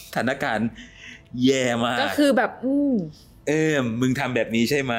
[0.09, 0.69] สถานการณ์
[1.45, 2.95] แย่มากก็คือแบบ อืม
[3.49, 4.95] เออมึงทำแบบนี้ใช่ไหม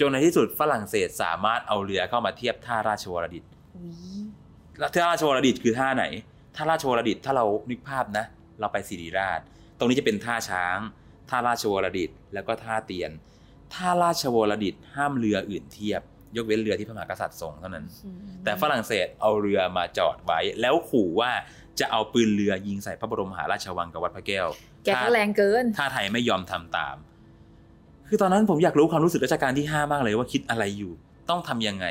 [0.00, 3.44] จนในที่สุดฝรั่งเศสสามารถเอาเรือเข้ามาเทียบท่าราชวรดิต
[4.78, 6.04] แล้วท่าราชวรดิตคือท่าไหน
[6.56, 8.24] ท่าราชวรดิตถ้าเรานึกภาพนะ
[8.60, 9.40] เราไปสิริราช
[9.78, 10.78] ตรงนี้จะเป็นท่าช้าง
[11.30, 13.10] ท่าราชวรดิตแล้วก็ท่าเตียน
[13.74, 16.02] ท่าราชวรดิตห้ามเรืออื่นเทียบ
[16.36, 17.84] ยกเว้นเรือที่พระมหากษัตริย์ทรงเท่านั้น
[18.44, 21.30] แต่ฝรั่งเศสเอาเรือมาจอดไว้ แล้วขู่ว่า
[21.80, 24.48] จะเอาปืนเรือยิงใส่พระบรมมหาราชวังกับวัดพระแก้ว
[24.84, 26.96] แกก็แรงเกิน ถ้าไทยไม่ยอมทำตาม
[28.08, 30.92] คือตอนนั้นผมอยากรู้ความรู้สึกรัชกาลที่5มากเลยว่าคิดอะไรอยู่
[31.30, 31.86] ต้องทำยังไง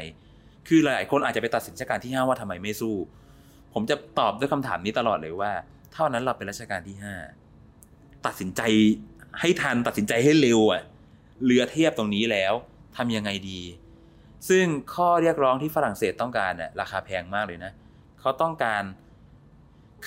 [0.68, 2.96] คือหลายๆคนอาจจะไปตัดสินรัชกาลที่5ว่าทำไมไม่สู้
[3.74, 5.52] ผมจะตอบด้วยคำถามนี้ตลอดเลยว่า
[5.94, 6.96] เท่านั้นเราเป็นรัชกาลที่
[7.60, 8.62] 5ตัดสินใจ
[9.40, 10.84] ให้ทันตัดสินใจให้เร็วอะ
[11.46, 12.54] เรือเทียบตรงนี้แล้ว
[12.98, 13.62] ทำยังไงดี
[14.50, 17.72] ซึ่งข้อเรียกร้องที่ฝรั่งเศสต้องการเนี่ยราคาแพงมากเลยนะ
[18.20, 18.84] เขาต้องการ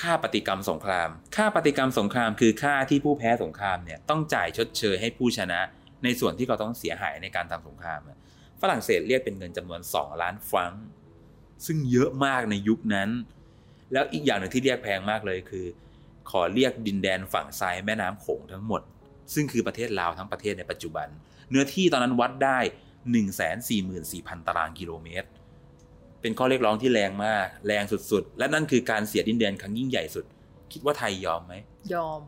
[0.01, 5.61] ค่าปฏิกรรมสงคราม ค่าปฏิกรรมสงครามคือค่าที่ผู้แพ้สงครามเนี่ยต้องจ่ายชดเชยให้ผู้ชนะ
[6.05, 8.01] ในส่วนที่เขาต้องเสียหายในการทำสงคราม
[8.61, 10.87] ฝรั่งเศสเรียกเป็นเงินจำนวน 2 ล้านฟรังก์
[11.67, 13.11] ซึ่งเยอะมากในยุคนั้น
[13.93, 15.67] แล้วอีกอย่างหนึ่งที่เรียกแพงมากเลยคือ
[16.31, 18.83] ขอเรียกดินแดนฝั่งซ้ายแม่น้ำโขงทั้งหมด
[19.35, 21.09] ซึ่งคือประเทศลาวทั้งประเทศในปัจจุบัน
[21.51, 22.59] เนื้อที่ตอนนั้นวัดได้
[23.33, 25.29] 144,000 ตารางกิโลเมตร
[26.21, 30.25] เป็นข้อเรียกร้องที่แรงมาก แรงสุดๆ และนั่นคือการเสียดินแดนครั้งยิ่งใหญ่สุด
[30.73, 31.55] คิดว่าไทยยอมไหม
[31.95, 32.21] ยอม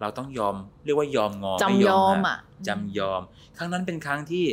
[0.00, 3.22] เราต้องยอม เรียกว่ายอมงอจำไม่ยอมหักอะจำยอม
[3.56, 4.44] ครั้งนั้นเป็นครั้งที่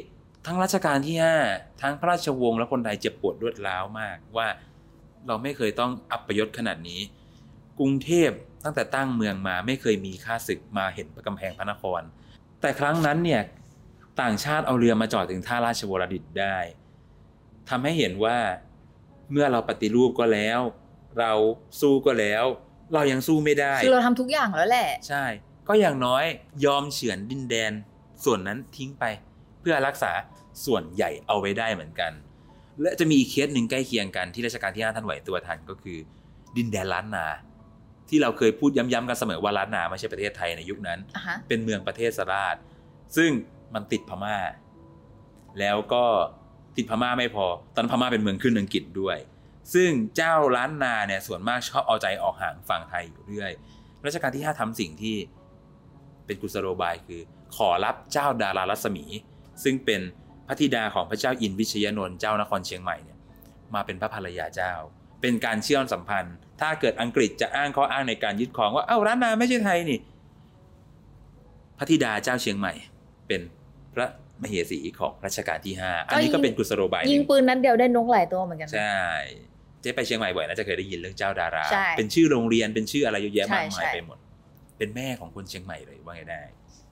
[0.46, 1.36] ทั้งรัชกาลที่ห้า
[1.82, 4.48] ทั้งพระราชวงศ์และคนไทยเจ็บปวดรวดร้าวมากว่า
[5.28, 7.02] เราไม่เคยต้องอัปยศขนาดนี้
[7.80, 8.30] กรุงเทพ
[8.64, 12.02] ตั้งแต่ตั้งเมืองมาไม่เคยมีข้าศึกมาเห็นกำแพงพระนคร
[12.62, 13.42] แต่ครั้งนั้นเนี่ย
[14.22, 16.58] ต่างชาติเอาเรือมาจอดถึงท่าราชวรดิตได้
[17.70, 18.38] ทำให้เห็นว่า
[19.32, 20.60] เมื่อเราปฏิรูปก็แล้ว
[21.20, 21.32] เรา
[21.82, 22.46] สู้ก็แล้ว
[22.94, 25.26] เรายังสู้ไม่ได้คือเราทำทุกอย่างแล้วแหละ ใช่
[25.68, 26.24] ก็อย่างน้อย
[26.66, 27.72] ยอมเฉือนดินแดน
[28.24, 29.04] ส่วนนั้นทิ้งไป
[29.60, 30.12] เพื่อรักษา
[30.66, 32.12] ส่วนใหญ่เอาไว้ได้เหมือนกัน
[32.82, 35.98] และจะมีอีกเคสหนึ่งใกล้เคียงกันที่รัชกาลที่ห้าท่านไหวตัวทันก็คือ
[36.58, 37.28] ดินแดนล้านนา
[38.10, 42.56] ที่เราเคยพูดย้ำๆกันเสมอว่าล้านนาไม่ใช่ประเทศไทยในยุคนั้นอะฮะเป็นเมืองประเทศสราช
[43.18, 43.32] ซึ่ง
[43.74, 44.38] มันติดพม่า
[45.60, 46.06] แล้วก็
[46.78, 47.46] ติดพม่าไม่พอ
[47.76, 49.18] ตอนนนพม่าเป็นเมืองขึ้นอังกฤษด้วย
[49.74, 53.52] ซึ่งเจ้าล้านนาเนี่ยส่วนมากชอบเอาใจออกห่างฝั่งไทยอยู่เรื่อย
[54.06, 55.18] รัชกาลที่ 5ทำสิ่งที่
[56.26, 57.22] เป็นกุศโลบายคือ
[57.56, 59.06] ขอรับเจ้าดารารัศมี
[59.64, 60.02] ซึ่งเป็น
[60.48, 63.18] พระธิดาของพระเจ้าอินวิชยนนท์เจ้านครเชียงใหม่เนี่ย
[63.76, 64.74] มาเป็นพระภรรยาเจ้า
[65.22, 70.00] เป็นการเชื่อมสัมพันธ์ ถ้าเกิดอังกฤษจะอ้างข้ออ้างในการยึดครองว่าเอ้าล้านนาไม่ใช่ไทยนี่
[71.78, 72.74] พระธิดาเจ้าเชียงใหม่
[73.28, 73.42] เป็น
[73.94, 74.08] พระ
[74.42, 79.00] มเหสีของรัชกาลที่ 5 อันนี้ก็เป็นกุศโลบายหยินึ่งงปืนนัดเดียวได้นกหลายตัวเหมือนกันนะใช่
[79.82, 84.18] เจ๊ไปเชียงใหม่บ่อยน่าจะเคยได้ยินเรื่องเจ้าดาราใช่เป็นชื่อโรงเรียนเป็นชื่ออะไรเยอะแยะมากใช่มายใช่ไปหมด
[84.78, 86.42] เป็นแม่ของคนเชียงใหม่เลยว่าไงได้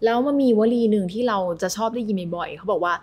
[0.04, 2.94] แล้วมันมีวลีหนึ่งที่เราจะชอบได้ยินบ่อยๆเขาบอกว่า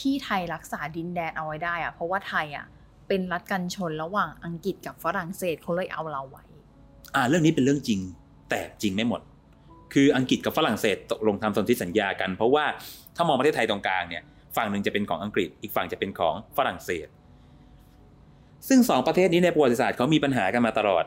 [0.00, 2.66] ที่ไทยรักษาดินแดนเอาไว้ได้อะเพราะว่าไทยอะ
[3.12, 6.44] เป็นรัฐกันชนระหว่างอังกฤษกับฝรั่งเศสเขาเลยเอาเราไว้
[7.14, 8.00] อ่า เรื่องนี้เป็นเรื่องจริง
[8.50, 9.20] แต่จริงไม่หมด
[9.92, 12.64] คืออังกฤษกับฝรั่งเศสตกลงทำสนธิสัญญากัน เพราะว่า
[13.16, 14.22] ถ้ามองประเทศไทยตรงกลางเนี่ย
[14.56, 17.06] ฝั่งหนึ่งจะเป็นของอังกฤษ อีกฝั่งจะเป็นของฝรั่งเศส
[18.68, 21.04] ซึ่งสองประเทศนี้ในประวัติศาสตร์เขามีปัญหากันมาตลอด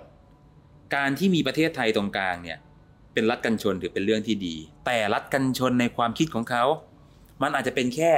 [0.95, 2.57] การที่มีประเทศไทยตรงกลางเนี่ย
[3.13, 6.63] เป็นรัฐกันชนถือเป็นเรื่องที่ดี แต่รัฐกันชนในความคิดของเขา
[7.41, 8.11] มันอาจจะเป็นแค่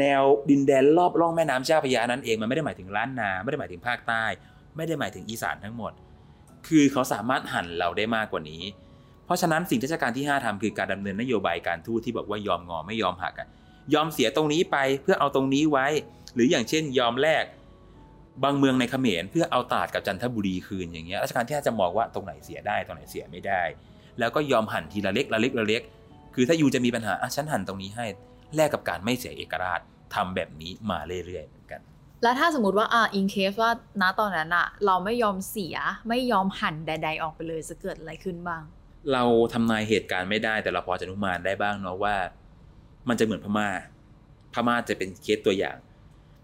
[0.00, 4.24] แนวดินแดนรอบร่องแม่น้ำเจ้าพระยานั้นเองมันไม่ได้หมายถึงล้านนาไม่ได้หมายถึงภาคใต้
[4.76, 5.92] ไม่ได้หมายถึงอีสานทั้งหมด
[6.68, 8.62] คือเขาสามารถหั่นเราได้มากกว่านี้
[9.24, 13.34] เพราะฉะนั้นสิ่งที่ราชการที่ 5ทำคือการดำเนินนโยบายการทูตที่บอกว่ายอมงอไม่ยอมหัก
[13.94, 15.86] ยอมเสียตรงนี้ไปเพื่อเอาตรงนี้ไว้
[16.34, 17.44] หรืออย่างเช่น ยอมแลก
[18.44, 23.62] บางเมืองในเขมรเพื่อเอาตาดกับจันทบุรีคืนอย่างเงี้ยรัชกาลที่ห้าจะมองว่าตรงไหนเสียได้ตรงไหนเสียไม่ได้
[24.18, 25.82] แล้วก็ยอมหั่นทีละเล็กละเล็กละเล็ก
[26.34, 28.06] คือถ้ายูจะมีปัญหาอะฉันหั่นตรงนี้ให้
[28.54, 29.80] แลกกับการไม่เสียเอกราช
[30.14, 31.80] ทำแบบนี้มาเรื่อยๆเหมือนกัน
[32.22, 33.70] แล้วถ้าสมมติว่าอ่าอินเคสว่า
[34.02, 35.76] ณตอนนั้นอะเราไม่ยอมเสีย
[36.08, 38.62] ไม่ยอมหั่นใด ๆ ออกไปเลยจะเกิดอะไรขึ้นบ้าง
[39.12, 42.16] เราทำนายเหตุการณ์ไม่ได้แต่เราพอจะอนุมานได้บ้างเนาะว่า
[43.08, 43.68] มันจะเหมือนพม่า
[44.54, 45.76] พม่าจะเป็นเคสตัวอย่าง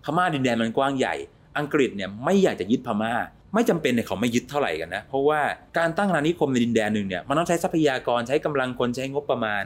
[0.05, 1.15] พม่าดินแดนมันกว้างใหญ่
[1.59, 3.13] อังกฤษเนี่ยไม่อยากจะยึดพม่า
[3.55, 5.41] ไม่จำเป็นเนี่ยเขาไม่ยึดเท่าไหร่กันนะ เพราะว่า
[5.79, 9.65] การตั้งอาณานิคมในดินแดนหนึ่งเนี่ยมันต้องใช้ทรัพยากรใช้กำลังคนใช้งบประมาณ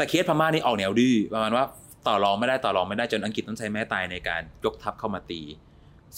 [0.00, 1.64] แต่เคสพม่านี่ออกแนวดื้อประมาณว่า
[2.06, 5.40] ต่อรองไม่ได้ต่อรองไม่ได้จนอังกฤษต้องใช้แม้ตายในการยกทัพเข้ามาตี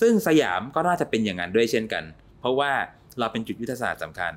[0.01, 2.05] ซึ่งสยามก็น่าจะเป็นอย่างนั้นด้วยเช่นกัน
[2.41, 2.71] เพราะว่า
[3.19, 4.33] เราเป็นจุดยุทธศาสตร์สำคัญ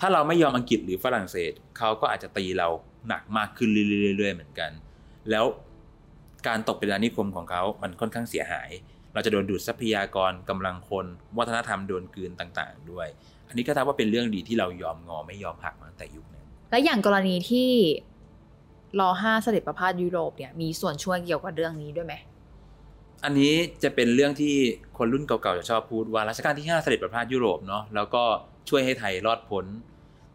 [0.00, 2.68] ถ้าเราไม่ยอมอังกฤษหรือฝรั่งเศสเขาก็อาจจะตีเรา
[3.08, 4.70] หนักมากขึ้นเรื่อยๆเหมือนกัน
[5.30, 5.44] แล้ว
[6.46, 8.70] การตกเป็นอาณานิคมของเขา มันค่อนข้างเสียหาย
[9.14, 11.06] เราจะโดนดูดทรัพยากรกำลังคน
[11.38, 13.08] วัฒนธรรมโดนกืนต่างๆ ด้วย
[13.48, 17.70] อันนี้ก็ทับว่าเป็นเรื่องดีที่เรายอมงอไม่ยอมหักมาตั้งแต่ยุคนั้นและอย่างกรณีที่
[19.00, 22.14] รอห้าเสด็จประพาสยุโรปเนี่ยมีส่วนช่วยเกี่ยวกับเรื่องนี้ด้วยไหม
[23.24, 24.54] อันนี้จะเป็นเรื่องที่
[24.98, 28.22] คนรุ่นเก่าๆจะชอบพูดว่ารัชกาลที่ 5 เสด็จประพาสยุโรปเนาะแล้วก็
[28.68, 29.64] ช่วยให้ไทยรอดพ้น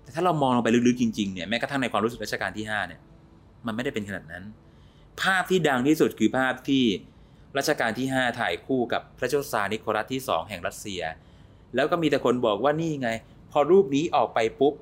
[0.03, 3.01] แต่ถ้าเรามองลงไปลึกๆจริงๆเนี่ยแม้กระทั่งในความรู้สึกรัชกาลที่ 5 เนี่ย
[3.65, 4.43] มันไม่ได้เป็นขนาดนั้น
[5.21, 6.83] ภาพที่ดังที่สุดคือภาพที่
[7.57, 11.01] รัชกาลที่ 5 ถ่ายคู่กับพระเจ้าซาร์นิโคลัสที่ 2 แห่งรัสเซีย
[11.75, 13.09] แล้วก็มีแต่คนบอกว่านี่ไง
[13.51, 14.73] พอรูปนี้ออกไปปุ๊บ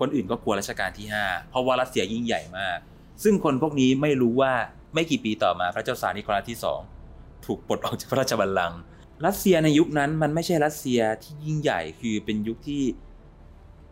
[0.00, 2.78] คนอื่นก็กลัวรัชกาลที่ 5 เพราะว่ารัสเซียยิ่งใหญ่มาก
[3.22, 4.52] ซึ่งคนพวกนี้ไม่รู้ว่า
[4.94, 6.58] ไม่กี่ปีต่อมาพระเจ้าซาร์นิโคลัสที่
[7.00, 8.80] 2 ถูกปลดออกจากพระราชบัลลังก์
[9.26, 12.82] รัสเซียในยุคนั้นมันไม่ใช่รัสเซียที่ยิ่งใหญ่คือเป็นยุคที่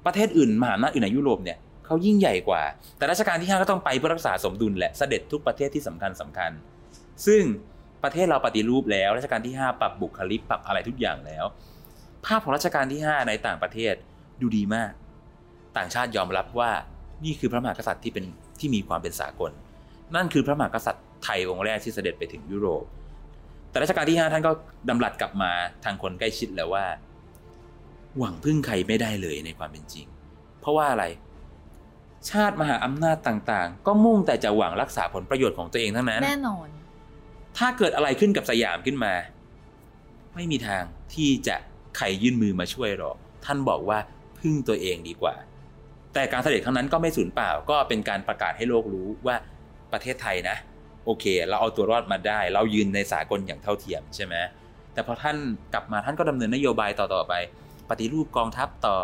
[0.07, 2.63] ประเทศอื่นมหาอำนาจอื่นในยุโรปเนี่ยเขายิ่งใหญ่กว่า
[2.97, 6.51] แต่รัชกาลที่ 5 ก็ต้องไปเพื่อรักษาสมดุลแหละเสด็จทุกประเทศที่สำคัญสำคัญ
[7.27, 7.43] ซึ่ง
[8.05, 11.45] ประเทศเราปฏิรูปแล้วรัชกาลที่ 5 ปรับบุคลิกปรับอะไรทุกอย่างแล้ว
[12.27, 13.95] ภาพของรัชกาลที่ 5 ในต่างประเทศ
[14.41, 14.93] ดูดีมาก
[15.77, 16.71] ต่างชาติยอมรับว่า
[17.25, 18.25] นี่คือพระมหากษัตริย์ที่เป็น
[18.61, 19.51] ที่มีความเป็นสากล
[20.15, 22.85] นั่นคือพระมหากษัตริย์ไทยองค์แรกที่เสด็จไปถึงยุโรป
[23.71, 24.53] แต่รัชกาลที่ 5 ท่านก็
[24.89, 25.53] ดำรัสกลับมา
[25.85, 26.87] ทางคนใกล้ชิดแล้วว่า
[28.19, 30.07] หวังพึ่งใครไม่ได้เลยในความเป็นจริง
[30.61, 31.05] เพราะว่าอะไร
[32.31, 36.69] ชาติมหาอำนาจต่างๆ ก็มุ่งแต่จะหวังรักษาผลประโยชน์ของตัวเองทั้งนั้น แน่นอน
[37.59, 39.15] ถ้าเกิดอะไรขึ้นกับสยามขึ้นมา
[40.35, 40.83] ไม่มีทาง
[41.15, 41.57] ที่จะ
[41.97, 43.99] ใครยื่นมือมาช่วยหรอก ท่านบอกว่า
[44.39, 45.35] พึ่งตัวเองดีกว่า
[46.17, 49.37] แต่การเสด็จครั้งนั้นก็ไม่สูญเปล่า ก็เป็นการประกาศให้โลกรู้ว่า
[49.93, 50.57] ประเทศไทยนะ
[51.05, 54.35] โอเค เราเอาตัวรอดมาได้ เรายืนในสากลอย่างเท่าเทียมใช่ไหม
[54.93, 55.37] แต่พอท่าน
[55.75, 57.35] กลับมาท่านก็ดำเนินนโยบายต่อๆไป
[57.91, 58.97] ปฏิรูปกองทัพต่อ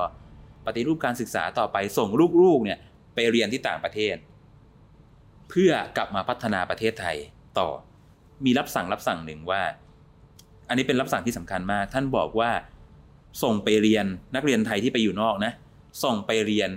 [0.66, 2.08] ปฏิรูปการศึกษาต่อไปส่ง
[2.42, 2.78] ลูกๆเนี่ย
[3.14, 4.16] ไปเรียนที่ต่างประเทศ
[5.50, 7.16] เพื่อกลับมาพัฒนาประเทศไทย
[7.58, 7.68] ต่อ
[8.44, 9.62] มีรับสั่งรับสั่งหนึ่งว่า
[10.68, 12.50] อันนี้เป็นรับสั่งที่สำคัญมาก ท่านบอกว่า
[13.42, 15.52] ส่งไปเรียนนักเรียนไทยที่ไปอยู่นอกนะ
[16.04, 16.70] ส่งไปเรียน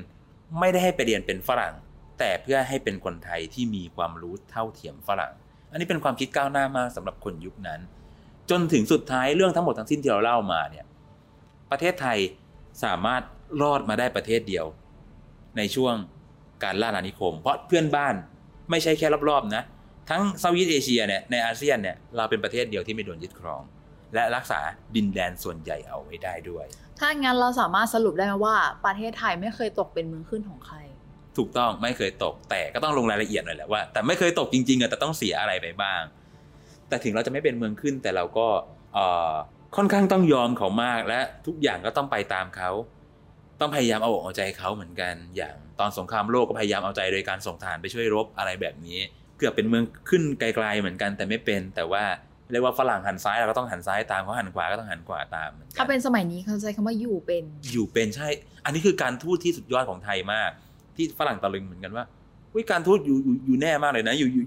[0.60, 1.74] ไม่ได้ให้ไปเรียนเป็นฝรั่ง
[2.20, 5.34] แต่เพื่อให้เป็นคนไทยที่มีความรู้เท่าเทียมฝรั่ง
[5.72, 7.80] อันนี้เป็นความคิดก้าวหน้ามากสำหรับคนยุคนั้น
[8.50, 10.86] จนถึงสุดท้ายเรื่องทั้งหมดทั้งสิ้นที่เราเล่ามาเนี่ย
[11.72, 12.18] ประเทศไทย
[12.84, 13.24] สามารถ
[13.62, 14.66] รอดมาได้ประเทศเดียว
[15.58, 15.94] ในช่วง
[16.64, 18.16] การล่าอาณานิคม เพราะเพื่อนบ้าน
[18.70, 19.64] ไม่ใช่แค่รอบๆนะ
[20.10, 23.62] ทั้งเซาท์อีสเอเชียเนี่ยในอาเซียนเนี่ยเราเป็นประเทศเดียวที่ไม่โดนยึดครอง
[24.16, 24.60] และรักษา
[24.96, 26.66] ดินแดนส่วนใหญ่เอาไว้ได้ด้วย
[27.00, 30.78] ถ้างั้นเราสามารถสรุปได้ไหมว่าประเทศไทยไม่เคยตกเป็นเมืองขึ้นของใคร
[31.38, 36.02] ถูกต้องไม่เคยตกแต่ก็ต้องลงรายละเอียดหน่อยแหละว่า แต่ไม่เคยตกจริงๆอะแต่ต้องเสียอะไรไปบ้าง
[36.90, 38.48] แต่ถึงเราจะไม่เป็นเมืองขึ้นแต่เราก็
[38.94, 39.34] เอ่อ
[39.76, 42.72] ค่อนข้างต้องยอมเขามากและทุกอย่างก็ต้องไปตามเขา
[43.60, 49.00] ต้องพยายามเอาอกเอาใจเขาเหมือนกัน อย่างตอนสงครามโลกก็พยายามเอาใจโดยการส่งทหารไปช่วยรบอะไรแบบนี้
[49.38, 52.04] เกือบเป็นเมืองขึ้นไกลๆเหมือนกันแต่ไม่เป็น แต่ว่า
[52.52, 58.30] เรียกว่าฝรั่งหันซ้ายเราก็ต้องหันซ้ายตามเขาหันขวาก็ต้องหันขวาตามหมือนกัถ้าเป็นสมัยนี้เขาใช้คำว่าอยู่เป็น อยู่เป็นใช่
[58.66, 60.52] อันนี้คือการทูตที่สุดยอดของไทยมาก
[60.96, 62.04] ที่ฝรั่งตะลึงเหมือนกันว่า
[62.56, 64.44] วิการทูตอยู่อยู่อยู่แน่มากเลยนะ อยู่อยู่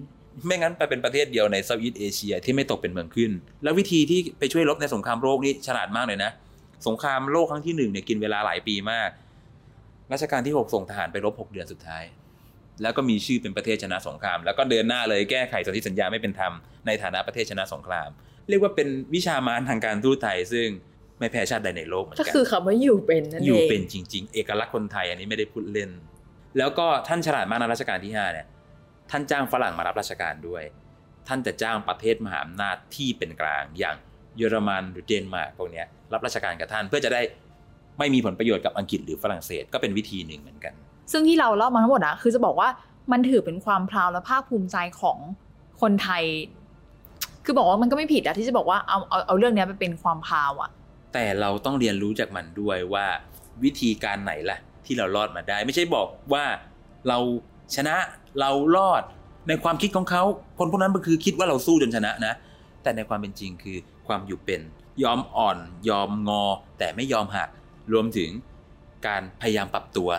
[0.46, 3.30] ไม่งั้นไปเป็นประเทศเดียวในเซาท์อีสเอเชียที่ไม่ตกเป็นเมืองขึ้น
[3.62, 6.30] แล้ววิธีที่ไปช่วยรบในสงครามโลกนี่ฉลาดมากเลยนะ
[6.87, 9.11] สงครามโลกครั้งที่หนึ่งเนี่ยกินเวลาหลายปีมาก
[10.12, 12.04] รัชกาลที่ 6 ส่งทหารไปรบ 6 เดือนสุดท้าย
[12.82, 16.52] แล้วก็มีชื่อเป็นประเทศชนะสงคราม แล้วก็เดินหน้าเลยแก้ไขสนธิสัญญาไม่เป็นธรรม
[16.86, 18.08] ในฐานะประเทศชนะสงคราม
[18.48, 20.68] เรียกว่าเป็นวิชามารทางการทูตไทย ซึ่ง
[21.18, 25.90] ไม่แพ้ชาติใดในโลกเหมือนก็กันคือคำว่าอยู่เป็นนั่นอเอยู่งเป็นจริง ๆ เอกลักษณ์คนไทยอันนี้ไม่ได้พูดเล่น
[26.58, 28.46] แล้วก็ท่านฉลาดมากในรัชกาลที่5เนี่ย
[29.10, 30.62] ท่านจ้างฝรั่งมารับราชการด้วย
[31.28, 33.96] ท่านจะจ้างประเทศมหาอำนาจที่เป็นกลางอย่าง
[34.36, 37.22] เยอรมันหรือเดนมาร์กพวกเนี้ยรับราชการกับท่านเพื่อจะได้
[37.98, 40.74] ไม่มีผลประโยชน์กับอังกฤษหรือฝรั่งเศสก็เป็นวิธีหนึ่งเหมือนกัน
[41.12, 42.68] ซึ่งที่เราเล่ามาทั้งหมดอะคือจะบอกว่า
[43.12, 45.18] มันถือเป็นความพราวและภาคภูมิใจของ
[45.80, 46.24] คนไทย
[47.44, 50.70] คือบอกว่ามันก็ไม่ผิดอะที่จะบอกว่าเอาเอาเอาเรื่องนี้ไปเป็นความพราวอะ
[51.14, 53.06] แต่เราต้องเรียนรู้จากมันด้วยว่า
[53.64, 56.44] วิธีการไหนล่ะ ที่เรารอดมาได้ ไม่ใช่บอกว่า
[57.08, 57.18] เรา
[57.76, 57.96] ชนะ
[58.40, 59.02] เรารอด
[59.48, 60.22] ในความคิดของเขา
[60.58, 62.34] คนพวกนั้นมันคือคิดว่าเราสู้จนชนะนะ
[62.82, 63.76] แต่ในความเป็นจริงคือ
[64.08, 64.60] ความอยู่เป็น
[65.02, 66.42] ยอมอ่อน ยอมงอ
[66.78, 67.48] แต่ไม่ยอมหัก
[67.92, 68.30] รวมถึง
[69.06, 70.10] การพยายามปรับตัว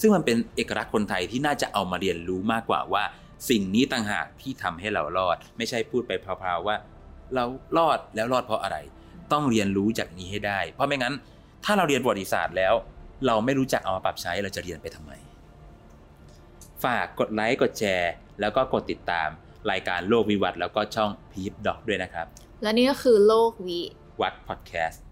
[0.00, 3.04] ซึ่งมันเป็นเอกลักษณ์คนไทยที่น่าจะเอามาเรียนรู้มากกว่าว่า
[3.50, 6.76] สิ่งนี้ต่างหากที่ทำให้เรารอด ไม่ใช่พูดไปพราวๆว่า
[7.34, 7.44] เรา
[7.76, 8.76] รอดแล้วรอดเพราะอะไร
[9.32, 11.14] ต้องเรียนรู้จากนี้ให้ได้ เพราะไม่งั้น
[11.64, 12.74] ถ้าเราเรียนประวัติศาสตร์แล้ว
[13.26, 15.12] เราไม่รู้จักเอามาปรับใช้เราจะเรียนไปทำไม
[16.84, 19.28] ฝากกดไลค์กดแชร์ แล้วก็กดติดตาม
[19.70, 22.26] รายการโลกวิวัฒน์แล้วก็ช่องพีพดอกด้วยนะครับ
[22.62, 23.80] และนี่ก็คือโลกวิ
[24.20, 25.02] วัดพอดแคสต์